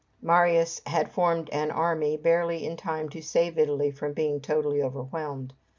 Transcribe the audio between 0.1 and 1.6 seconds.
Marius had formed